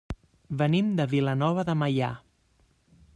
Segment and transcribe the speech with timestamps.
[0.61, 2.11] Venim de Vilanova de Meià.